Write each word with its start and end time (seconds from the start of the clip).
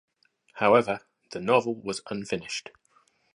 However, 0.55 1.01
the 1.29 1.39
novel 1.39 1.75
was 1.79 2.01
unfinished. 2.09 2.71